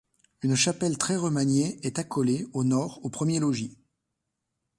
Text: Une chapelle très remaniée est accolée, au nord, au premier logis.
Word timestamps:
Une 0.41 0.55
chapelle 0.55 0.97
très 0.97 1.15
remaniée 1.15 1.79
est 1.85 1.99
accolée, 1.99 2.47
au 2.53 2.63
nord, 2.63 2.99
au 3.05 3.09
premier 3.11 3.37
logis. 3.39 3.77